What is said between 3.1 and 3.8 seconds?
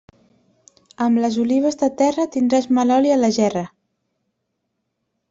a la gerra.